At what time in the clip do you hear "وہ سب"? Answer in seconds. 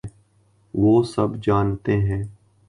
0.73-1.27